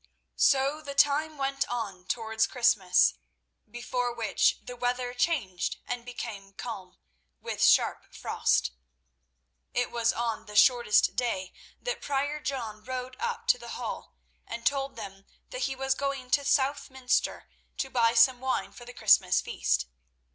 [0.35, 3.13] So the time went on towards Christmas,
[3.69, 6.97] before which the weather changed and became calm,
[7.39, 8.71] with sharp frost.
[9.75, 14.15] It was on the shortest day that Prior John rode up to the Hall
[14.47, 17.47] and told them that he was going to Southminster
[17.77, 19.85] to buy some wine for the Christmas feast.